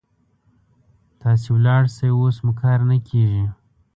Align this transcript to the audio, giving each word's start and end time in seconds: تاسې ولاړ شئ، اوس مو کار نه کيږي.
تاسې 1.21 1.47
ولاړ 1.55 1.83
شئ، 1.95 2.09
اوس 2.17 2.37
مو 2.45 2.51
کار 2.61 2.79
نه 2.89 2.97
کيږي. 3.07 3.45